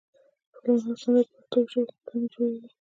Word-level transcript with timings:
فلمونه 0.59 0.89
او 0.91 0.97
سندرې 1.01 1.23
په 1.31 1.41
پښتو 1.63 1.81
کمې 2.07 2.27
جوړېږي. 2.33 2.67